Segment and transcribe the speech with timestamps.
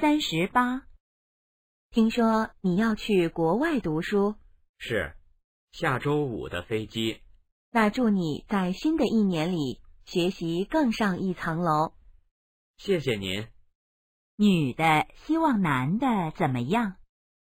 [0.00, 0.86] 三十八。
[1.90, 4.36] 听说你要去国外读书。
[4.78, 5.14] 是。
[5.70, 7.20] 下周五的飞机。
[7.70, 11.94] 那祝你在新的一年里学习更上一层楼。
[12.76, 13.46] 谢谢您。
[14.36, 16.96] 女的希望男的怎么样？